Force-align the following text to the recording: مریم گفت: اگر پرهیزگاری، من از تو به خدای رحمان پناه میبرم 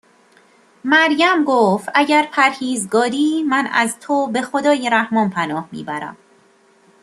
مریم 0.83 1.43
گفت: 1.43 1.89
اگر 1.93 2.27
پرهیزگاری، 2.33 3.43
من 3.43 3.67
از 3.67 3.99
تو 3.99 4.27
به 4.27 4.41
خدای 4.41 4.89
رحمان 4.89 5.29
پناه 5.29 5.69
میبرم 5.71 6.17